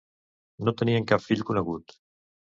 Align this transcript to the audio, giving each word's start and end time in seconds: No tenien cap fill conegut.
No 0.69 0.73
tenien 0.79 1.05
cap 1.11 1.21
fill 1.25 1.43
conegut. 1.51 1.95